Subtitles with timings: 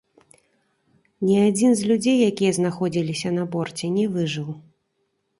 [1.25, 4.49] Ні адзін з людзей, якія знаходзіліся на борце, не выжыў.